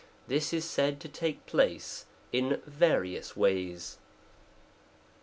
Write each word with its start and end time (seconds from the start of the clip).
This 0.27 0.51
is 0.51 0.65
sard 0.65 0.99
to 1.01 1.07
iake 1.09 1.45
place 1.45 2.07
in 2.31 2.59
various 2.65 3.37
ways. 3.37 3.99
I. 4.01 4.03